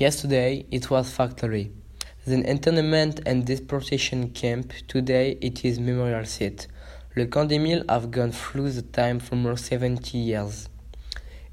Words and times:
Yesterday 0.00 0.64
it 0.70 0.88
was 0.88 1.10
factory, 1.10 1.72
then 2.24 2.42
internment 2.46 3.20
and 3.26 3.44
deportation 3.44 4.30
camp. 4.30 4.72
Today 4.88 5.36
it 5.42 5.62
is 5.62 5.78
memorial 5.78 6.24
site. 6.24 6.68
Le 7.16 7.26
camp 7.26 7.50
des 7.50 7.58
Milles 7.58 7.84
have 7.86 8.10
gone 8.10 8.32
through 8.32 8.70
the 8.70 8.80
time 8.80 9.20
for 9.20 9.36
more 9.36 9.58
70 9.58 10.16
years. 10.16 10.70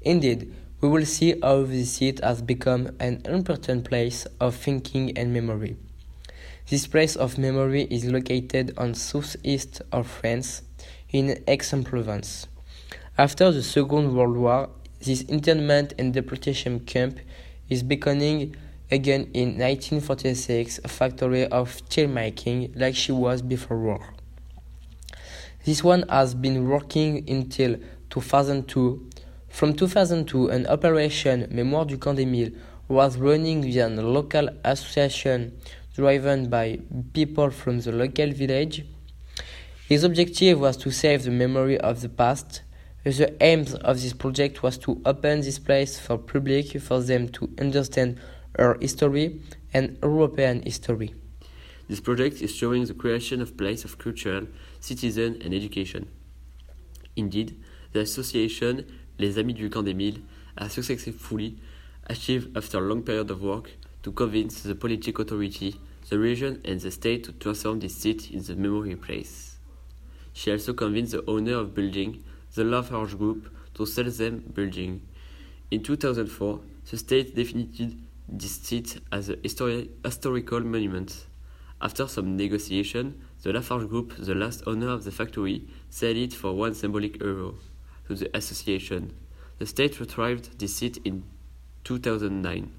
Indeed, 0.00 0.50
we 0.80 0.88
will 0.88 1.04
see 1.04 1.38
how 1.42 1.64
this 1.64 1.98
site 1.98 2.24
has 2.24 2.40
become 2.40 2.96
an 2.98 3.20
important 3.26 3.84
place 3.84 4.26
of 4.40 4.54
thinking 4.54 5.18
and 5.18 5.30
memory. 5.30 5.76
This 6.70 6.86
place 6.86 7.16
of 7.16 7.36
memory 7.36 7.82
is 7.90 8.06
located 8.06 8.72
on 8.78 8.94
southeast 8.94 9.82
of 9.92 10.06
France, 10.06 10.62
in 11.10 11.44
Aix-en-Provence. 11.46 12.46
After 13.18 13.52
the 13.52 13.62
Second 13.62 14.14
World 14.14 14.38
War, 14.38 14.70
this 15.00 15.20
internment 15.22 15.92
and 15.98 16.14
deportation 16.14 16.80
camp 16.80 17.18
is 17.68 17.82
becoming 17.82 18.54
again 18.90 19.28
in 19.34 19.58
1946 19.58 20.80
a 20.84 20.88
factory 20.88 21.46
of 21.46 21.72
steel 21.72 22.08
making 22.08 22.72
like 22.74 22.94
she 22.94 23.12
was 23.12 23.42
before 23.42 23.78
war. 23.78 24.14
This 25.64 25.84
one 25.84 26.04
has 26.08 26.34
been 26.34 26.68
working 26.68 27.28
until 27.28 27.76
2002. 28.10 29.10
From 29.48 29.74
2002, 29.74 30.48
an 30.48 30.66
operation 30.66 31.46
Mémoire 31.52 31.86
du 31.86 31.98
Camp 31.98 32.16
des 32.16 32.24
Milles 32.24 32.52
was 32.88 33.18
running 33.18 33.62
via 33.62 33.88
a 33.88 34.00
local 34.00 34.48
association 34.64 35.52
driven 35.94 36.48
by 36.48 36.78
people 37.12 37.50
from 37.50 37.80
the 37.80 37.92
local 37.92 38.30
village. 38.32 38.84
His 39.88 40.04
objective 40.04 40.60
was 40.60 40.76
to 40.78 40.90
save 40.90 41.24
the 41.24 41.30
memory 41.30 41.78
of 41.78 42.00
the 42.00 42.08
past. 42.08 42.62
The 43.08 43.42
aim 43.42 43.64
of 43.80 44.02
this 44.02 44.12
project 44.12 44.62
was 44.62 44.76
to 44.78 45.00
open 45.06 45.40
this 45.40 45.58
place 45.58 45.98
for 45.98 46.18
public 46.18 46.78
for 46.78 47.00
them 47.00 47.30
to 47.30 47.48
understand 47.58 48.20
our 48.58 48.76
history 48.78 49.40
and 49.72 49.96
European 50.02 50.60
history. 50.60 51.14
This 51.88 52.00
project 52.00 52.42
is 52.42 52.54
showing 52.54 52.84
the 52.84 52.92
creation 52.92 53.40
of 53.40 53.56
place 53.56 53.86
of 53.86 53.96
culture, 53.96 54.46
citizen 54.80 55.40
and 55.42 55.54
education. 55.54 56.06
Indeed, 57.16 57.58
the 57.92 58.00
association 58.00 58.84
Les 59.18 59.38
Amis 59.38 59.54
du 59.54 59.70
Camp 59.70 59.84
des 59.84 59.94
Milles 59.94 60.20
has 60.58 60.74
successfully 60.74 61.56
achieved 62.08 62.54
after 62.54 62.76
a 62.76 62.86
long 62.86 63.02
period 63.02 63.30
of 63.30 63.40
work 63.40 63.70
to 64.02 64.12
convince 64.12 64.60
the 64.60 64.74
political 64.74 65.24
authority 65.24 65.80
the 66.10 66.18
region 66.18 66.60
and 66.62 66.78
the 66.78 66.90
state 66.90 67.24
to 67.24 67.32
transform 67.32 67.80
this 67.80 67.96
site 67.96 68.30
in 68.30 68.42
the 68.42 68.54
memory 68.54 68.96
place. 68.96 69.56
She 70.34 70.52
also 70.52 70.74
convinced 70.74 71.12
the 71.12 71.24
owner 71.26 71.54
of 71.54 71.74
building, 71.74 72.22
the 72.54 72.64
Lafarge 72.64 73.16
Group, 73.16 73.50
to 73.74 73.86
sell 73.86 74.10
them 74.10 74.40
building. 74.54 75.06
In 75.70 75.82
2004, 75.82 76.60
the 76.90 76.96
state 76.96 77.34
definited 77.34 78.00
this 78.28 78.56
site 78.56 78.98
as 79.12 79.28
a 79.28 79.36
histori 79.36 79.88
historical 80.04 80.60
monument. 80.60 81.26
After 81.80 82.08
some 82.08 82.36
negotiation, 82.36 83.20
the 83.42 83.52
Lafarge 83.52 83.88
Group, 83.88 84.16
the 84.16 84.34
last 84.34 84.64
owner 84.66 84.88
of 84.88 85.04
the 85.04 85.12
factory, 85.12 85.68
sold 85.90 86.16
it 86.16 86.32
for 86.32 86.52
one 86.52 86.74
symbolic 86.74 87.20
euro 87.20 87.54
to 88.08 88.14
the 88.14 88.36
association. 88.36 89.14
The 89.58 89.66
state 89.66 90.00
retrieved 90.00 90.58
this 90.58 90.76
site 90.76 90.98
in 91.04 91.24
2009 91.84 92.72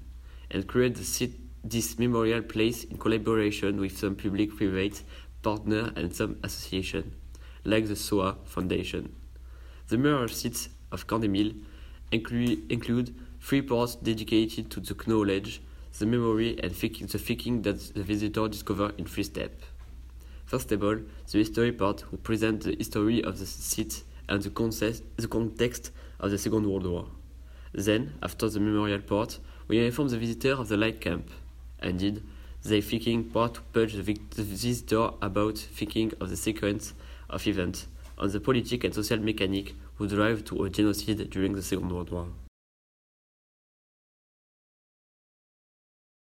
and 0.50 0.66
created 0.66 1.34
this 1.64 1.98
memorial 1.98 2.42
place 2.42 2.84
in 2.84 2.98
collaboration 2.98 3.80
with 3.80 3.96
some 3.96 4.16
public-private 4.16 5.02
partner 5.42 5.92
and 5.96 6.14
some 6.14 6.38
association, 6.42 7.14
like 7.64 7.86
the 7.86 7.96
Shoah 7.96 8.36
Foundation. 8.44 9.14
The 9.90 9.98
memorial 9.98 10.28
sites 10.28 10.68
of 10.92 11.04
des 11.08 11.52
include, 12.12 13.14
three 13.40 13.62
parts 13.62 13.96
dedicated 13.96 14.70
to 14.70 14.78
the 14.78 14.94
knowledge, 15.08 15.60
the 15.98 16.06
memory, 16.06 16.56
and 16.62 16.70
the 16.70 17.18
thinking 17.18 17.62
that 17.62 17.80
the 17.94 18.04
visitor 18.04 18.46
discovers 18.46 18.92
in 18.98 19.06
three 19.06 19.24
steps. 19.24 19.64
First 20.46 20.70
of 20.70 20.84
all, 20.84 20.98
the 21.32 21.38
history 21.38 21.72
part 21.72 22.02
who 22.02 22.18
present 22.18 22.62
the 22.62 22.76
history 22.76 23.24
of 23.24 23.40
the 23.40 23.46
site 23.46 24.04
and 24.28 24.40
the, 24.40 24.50
concept, 24.50 25.02
the 25.16 25.26
context 25.26 25.90
of 26.20 26.30
the 26.30 26.38
Second 26.38 26.70
World 26.70 26.86
War. 26.86 27.08
Then, 27.72 28.12
after 28.22 28.48
the 28.48 28.60
memorial 28.60 29.00
part, 29.00 29.40
we 29.66 29.84
inform 29.84 30.10
the 30.10 30.18
visitor 30.18 30.52
of 30.52 30.68
the 30.68 30.76
light 30.76 31.00
camp, 31.00 31.28
Indeed, 31.82 32.22
the 32.62 32.80
thinking 32.80 33.24
part 33.24 33.54
to 33.54 33.60
purge 33.72 33.94
the 33.94 34.02
visitor 34.04 35.10
about 35.20 35.58
thinking 35.58 36.12
of 36.20 36.30
the 36.30 36.36
sequence 36.36 36.94
of 37.28 37.44
events 37.48 37.88
on 38.20 38.30
the 38.30 38.38
politic 38.38 38.84
and 38.84 38.94
social 38.94 39.18
mechanic 39.18 39.74
who 39.96 40.06
drive 40.06 40.44
to 40.44 40.64
a 40.64 40.70
genocide 40.70 41.28
during 41.30 41.54
the 41.54 41.62
Second 41.62 41.90
World 41.90 42.10
War. 42.10 42.28